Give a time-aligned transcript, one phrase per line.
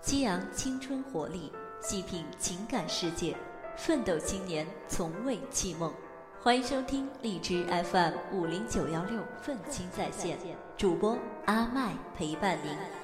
[0.00, 3.36] 激昂青春活力，细品情感世界，
[3.76, 5.92] 奋斗青年从未弃梦。
[6.40, 10.38] 欢迎收听荔枝 FM 五零九幺六愤青在线，
[10.76, 12.97] 主播阿麦陪伴您。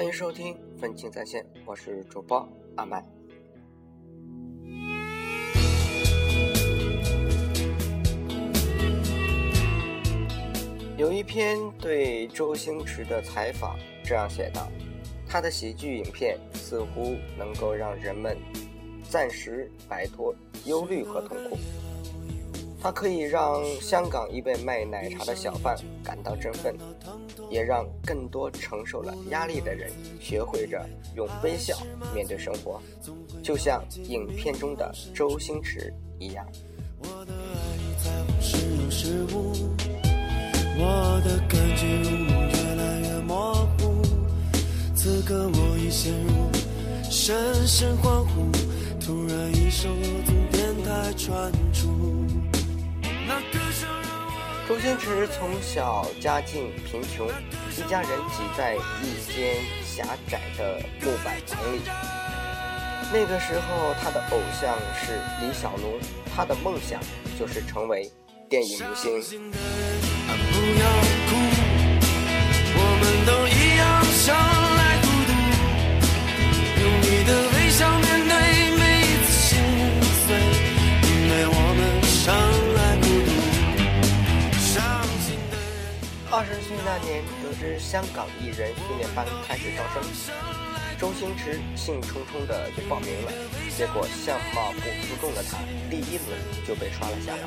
[0.00, 3.04] 欢迎收听愤青在线，我是主播阿麦。
[10.96, 14.72] 有一篇对周星驰的采访这样写道
[15.28, 18.38] ：“他的喜剧影片似乎能够让人们
[19.06, 21.58] 暂时摆脱忧虑和痛苦。”
[22.82, 26.74] 它可以让香港一位卖奶茶的小贩感到振奋，
[27.50, 31.76] 也让更多承受了压力的人学会着用微笑
[32.14, 32.80] 面对生活，
[33.42, 36.46] 就像影片中的周星驰一样。
[37.02, 39.52] 我的爱在乎时有时无，
[40.78, 44.02] 我的感觉越来越模糊，
[44.94, 46.50] 此刻我已陷入
[47.10, 48.50] 深深恍惚，
[48.98, 49.88] 突然一首
[50.24, 51.88] 从电台传出。
[54.68, 57.28] 周星驰从小家境贫穷，
[57.76, 61.80] 一家人挤在一间狭窄的木板房里。
[63.12, 65.98] 那个时候，他的偶像是李小龙，
[66.34, 67.00] 他的梦想
[67.36, 68.08] 就是成为
[68.48, 69.50] 电影明星。
[86.84, 90.02] 那年，得知香港艺人训练班开始招生，
[90.98, 93.32] 周星驰兴冲冲的就报名了。
[93.76, 95.58] 结果相貌不出众的他，
[95.90, 97.42] 第一轮就被刷了下来。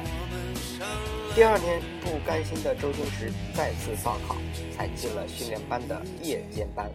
[1.36, 4.36] 第二年，不甘心的周星驰再次报考，
[4.76, 6.92] 才进了训练班的夜间班。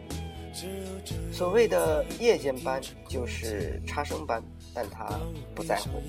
[1.33, 4.43] 所谓的夜间班就是差生班，
[4.75, 5.19] 但他
[5.55, 6.03] 不在乎。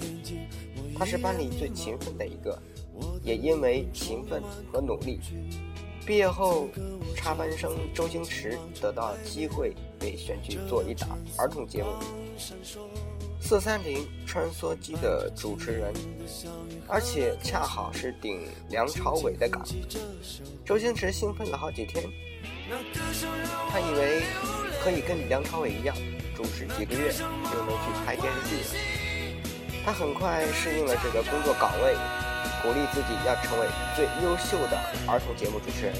[0.97, 2.59] 他是班里最勤奋的一个，
[3.23, 4.41] 也因为勤奋
[4.71, 5.19] 和努力。
[6.09, 6.67] 毕业后，
[7.15, 11.91] 插班生周星驰得到机会被选去做一档儿童节目
[13.39, 15.93] 《四三零穿梭机》的主持人，
[16.87, 19.63] 而且恰好是顶梁朝伟的岗。
[20.65, 22.03] 周星驰兴奋了好几天，
[23.69, 24.23] 他以为
[24.83, 25.95] 可以跟梁朝伟一样，
[26.35, 29.43] 主持几个月就能去拍电视剧了。
[29.85, 31.95] 他很快适应了这个工作岗位。
[32.61, 34.77] 鼓励自己要成为最优秀的
[35.07, 35.93] 儿童节目主持人。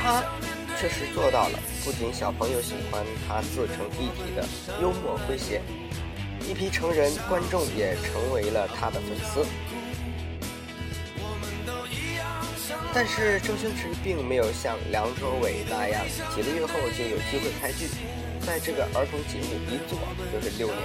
[0.00, 0.22] 他
[0.80, 4.44] 确实做到了，不仅小朋友喜欢他自成一体的
[4.80, 5.60] 幽默诙谐，
[6.48, 9.44] 一批成人观众也成为了他的粉丝。
[12.94, 16.04] 但是周星驰并没有像梁朝伟那样
[16.34, 17.86] 几个月后就有机会拍剧，
[18.44, 19.98] 在这个儿童节目一做
[20.32, 20.78] 就是六年。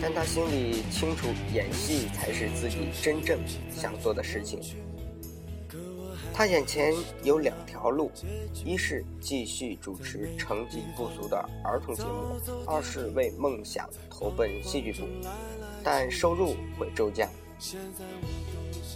[0.00, 3.38] 但他心里清楚，演戏才是自己真正
[3.70, 4.60] 想做的事情。
[6.32, 8.12] 他眼前有两条路：
[8.64, 15.00] 一是继续主持成绩不俗的儿童节目；二是为梦想投奔戏剧部，
[15.82, 17.28] 但收入会骤降。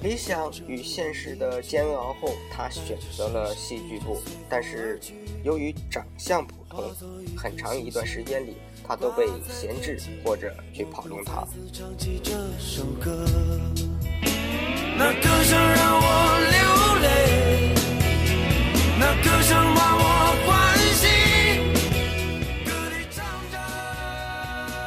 [0.03, 4.21] 理想与现实的煎熬后，他选择了戏剧部。
[4.49, 4.99] 但是
[5.45, 6.83] 由于长相普通，
[7.37, 11.47] 很长一段时间里，他都被闲置或者去跑龙套。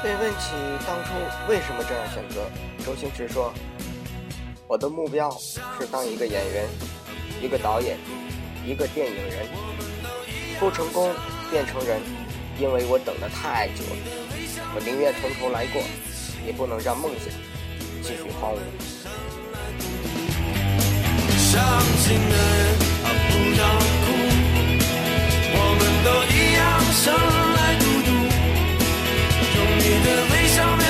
[0.03, 0.51] 被问起
[0.85, 1.13] 当初
[1.49, 2.51] 为什么这样选择，
[2.85, 3.53] 周星驰说。
[4.75, 6.67] 我的目标是当一个演员，
[7.41, 7.97] 一个导演，
[8.67, 9.47] 一个电影人。
[10.59, 11.13] 不成功
[11.49, 12.01] 变成人，
[12.59, 13.95] 因为我等得太久了。
[14.75, 15.81] 我宁愿从头来过，
[16.45, 17.31] 也不能让梦想
[18.03, 18.59] 继续荒芜。
[21.39, 22.75] 伤心的人
[23.05, 23.63] 啊，不要
[24.03, 24.11] 哭，
[25.55, 28.11] 我们都一样生来孤独。
[29.55, 30.83] 用你的微笑面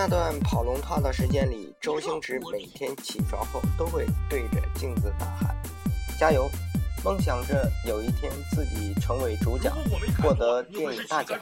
[0.00, 5.56] 那段跑龙套的时间里，周星驰每天起床后都会对着镜子大喊
[6.16, 6.48] ：“加油！”
[7.04, 9.74] 梦想着有一天自己成为主角，
[10.22, 11.36] 获得电影大奖，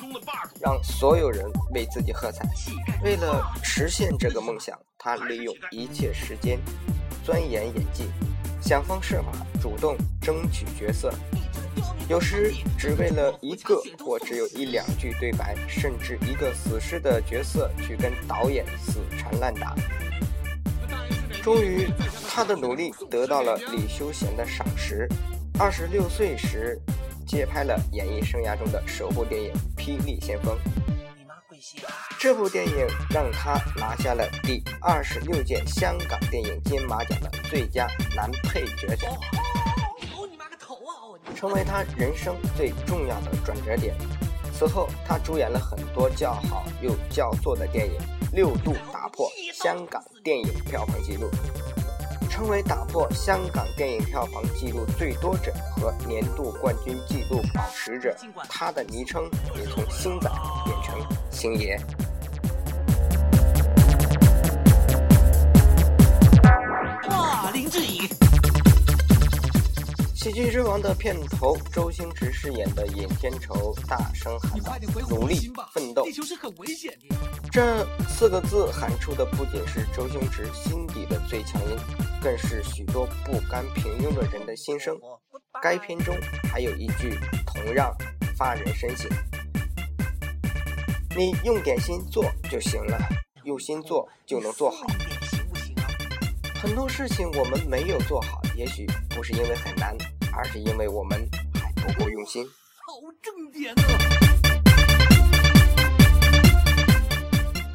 [0.58, 1.44] 让所有人
[1.74, 2.48] 为自己喝彩。
[3.04, 6.58] 为了实现这个梦想，他利用一切时间
[7.26, 8.10] 钻研演技，
[8.62, 11.12] 想方设法主动争取角色。
[12.08, 19.74] 有时只为了一个或只有一两句对白，甚至一个死尸的角色去跟导演死缠烂打。
[21.42, 21.88] 终于，
[22.28, 25.08] 他的努力得到了李修贤的赏识。
[25.58, 26.78] 二十六岁时，
[27.26, 30.54] 接拍了演艺生涯中的首部电影《霹雳先锋》。
[32.18, 39.12] 这部电影让他拿下了第二十六届香港电影金马奖的最佳男配角奖。
[41.36, 43.94] 成为他人生最重要的转折点。
[44.52, 47.92] 此后，他主演了很多叫好又叫座的电影，
[48.32, 51.28] 六度打破香港电影票房纪录，
[52.30, 58.16] 成为打破香港电影票房纪录最多者和年度冠军纪录保持者。
[58.48, 59.22] 他的昵称
[59.54, 60.30] 也从星仔
[60.64, 60.98] 变成
[61.30, 61.78] 星爷。
[70.36, 74.76] 剧之王的片头，周星驰饰演的尹天仇大声喊道
[75.08, 76.06] ：“努力奋斗。”
[77.50, 81.78] 这四个字喊出的不仅是周星驰心底的最强音，
[82.20, 84.94] 更是许多不甘平庸的人的心声。
[85.62, 86.14] 该片中
[86.52, 87.90] 还有一句同样
[88.36, 89.10] 发人深省
[91.16, 92.98] ：“你用点心做就行了，
[93.44, 94.86] 用心做就能做好。”
[96.60, 99.96] 很多事情我们没有做好，也许不是因为很难。
[100.36, 101.18] 而是因为我们
[101.54, 102.46] 还不够用心。
[102.84, 102.92] 好
[103.22, 103.82] 正点啊！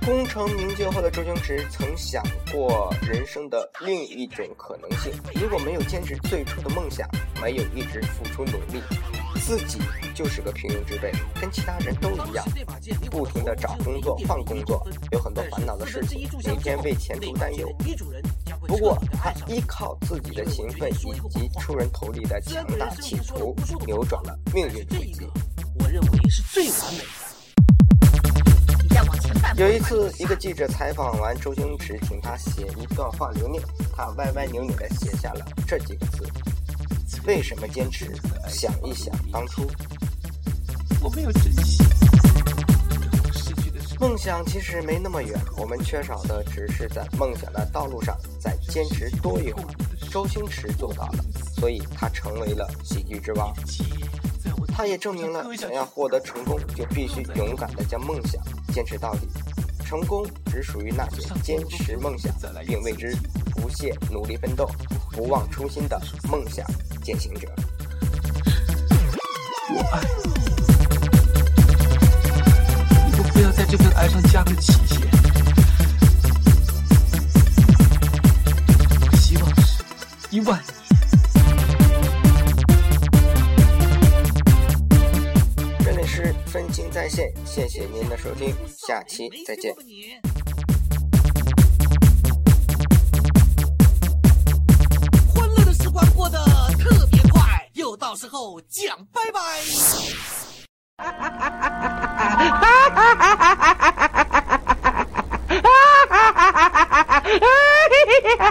[0.05, 7.07] 功成名就后的周星驰曾想过人生的另一种可能性：如果没有坚持最初的梦想，
[7.41, 8.81] 没有一直付出努力，
[9.39, 9.79] 自己
[10.13, 12.45] 就是个平庸之辈，跟其他人都一样，
[13.09, 17.67] 不停的找工作、换工作，有很多烦恼的事情，每天为前途担忧。
[18.67, 25.27] 不过，他依靠自己的勤奋以及出人头地的强大企图，扭转了命运轨迹。
[25.79, 27.05] 我认为是最完美的。
[29.57, 33.61] 有一次，一个记者采访完周星驰，请他写一段话留念，
[33.95, 36.25] 他歪歪扭扭地写下了这几个字
[37.25, 38.11] ：“为什么坚持？
[38.47, 39.69] 想一想当初，
[41.01, 41.83] 我没有珍惜。”
[43.99, 49.67] 梦想其实没那么远，我们缺少的只是在梦想的道路上再坚持多一会儿。
[50.09, 51.23] 周星驰做到了，
[51.55, 53.53] 所以他成为了喜剧之王。
[54.67, 59.27] 他也证明了，想要获得成功，就必须勇敢地将梦想坚持到底。
[59.91, 62.33] 成功只属于那些坚持梦想
[62.65, 63.13] 并为之
[63.51, 64.65] 不懈努力奋斗、
[65.11, 66.65] 不忘初心的梦想
[67.03, 67.49] 践行者。
[69.75, 70.30] 我爱。
[88.21, 89.73] 收听，下期再见。
[95.33, 96.37] 欢乐的时光过得
[96.77, 99.41] 特别快，又到时候讲拜拜。